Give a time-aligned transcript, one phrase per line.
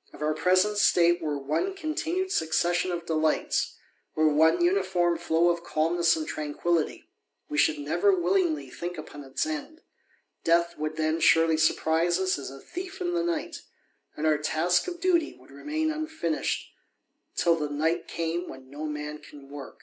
[0.12, 3.76] "If our present state were one continued succession of delights,
[4.16, 7.04] or one uniform flow of calmness and trajiquillity,
[7.48, 9.82] we should never willingly think upon its end;
[10.42, 14.88] death would then surely surprise us as "a thief in the ^ight;*' and our task
[14.88, 16.68] of duty would remain unfinished,
[17.36, 19.78] till tlie night came when no man can work."